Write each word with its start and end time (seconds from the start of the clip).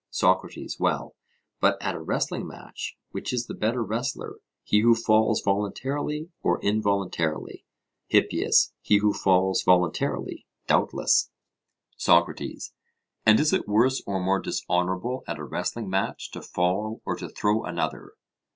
SOCRATES: 0.09 0.79
Well, 0.79 1.15
but 1.59 1.79
at 1.79 1.93
a 1.93 1.99
wrestling 2.01 2.47
match 2.47 2.97
which 3.11 3.31
is 3.31 3.45
the 3.45 3.53
better 3.53 3.83
wrestler, 3.83 4.39
he 4.63 4.79
who 4.79 4.95
falls 4.95 5.41
voluntarily 5.41 6.31
or 6.41 6.59
involuntarily? 6.63 7.65
HIPPIAS: 8.07 8.73
He 8.81 8.97
who 8.97 9.13
falls 9.13 9.61
voluntarily, 9.61 10.47
doubtless. 10.65 11.29
SOCRATES: 11.97 12.73
And 13.27 13.39
is 13.39 13.53
it 13.53 13.67
worse 13.67 14.01
or 14.07 14.19
more 14.19 14.39
dishonourable 14.39 15.23
at 15.27 15.37
a 15.37 15.43
wrestling 15.43 15.87
match, 15.87 16.31
to 16.31 16.41
fall, 16.41 17.03
or 17.05 17.15
to 17.17 17.29
throw 17.29 17.63
another? 17.63 18.13